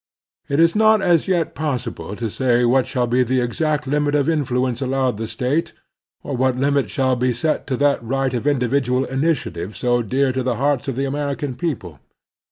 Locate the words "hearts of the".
10.55-11.05